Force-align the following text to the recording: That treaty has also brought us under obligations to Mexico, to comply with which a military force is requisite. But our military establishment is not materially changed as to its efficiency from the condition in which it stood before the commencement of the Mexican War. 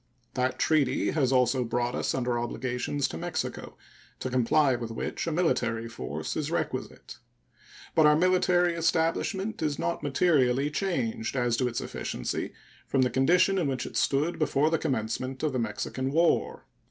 That 0.33 0.57
treaty 0.57 1.11
has 1.11 1.31
also 1.31 1.63
brought 1.63 1.93
us 1.93 2.15
under 2.15 2.39
obligations 2.39 3.07
to 3.09 3.19
Mexico, 3.19 3.77
to 4.17 4.31
comply 4.31 4.75
with 4.75 4.89
which 4.89 5.27
a 5.27 5.31
military 5.31 5.87
force 5.87 6.35
is 6.35 6.49
requisite. 6.49 7.19
But 7.93 8.07
our 8.07 8.15
military 8.15 8.73
establishment 8.73 9.61
is 9.61 9.77
not 9.77 10.01
materially 10.01 10.71
changed 10.71 11.35
as 11.35 11.55
to 11.57 11.67
its 11.67 11.81
efficiency 11.81 12.51
from 12.87 13.03
the 13.03 13.11
condition 13.11 13.59
in 13.59 13.67
which 13.67 13.85
it 13.85 13.95
stood 13.95 14.39
before 14.39 14.71
the 14.71 14.79
commencement 14.79 15.43
of 15.43 15.53
the 15.53 15.59
Mexican 15.59 16.11
War. 16.11 16.65